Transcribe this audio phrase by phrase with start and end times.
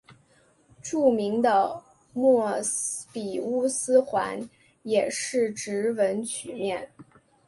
[0.81, 1.79] 著名的
[2.11, 2.51] 莫
[3.13, 4.49] 比乌斯环
[4.81, 6.89] 也是直纹曲面。